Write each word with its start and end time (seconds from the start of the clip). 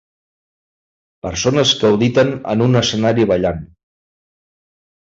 Persones 1.27 1.75
que 1.83 1.87
auditen 1.91 2.33
en 2.57 2.67
un 2.71 2.83
escenari 2.83 3.31
ballant. 3.37 3.65